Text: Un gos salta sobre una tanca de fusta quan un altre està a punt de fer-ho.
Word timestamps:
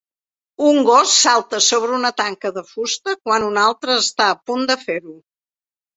Un 0.67 0.79
gos 0.87 1.11
salta 1.17 1.59
sobre 1.67 1.93
una 1.99 2.11
tanca 2.23 2.53
de 2.57 2.65
fusta 2.71 3.15
quan 3.27 3.45
un 3.51 3.61
altre 3.65 3.99
està 4.07 4.31
a 4.33 4.39
punt 4.51 4.67
de 4.73 4.79
fer-ho. 4.87 5.15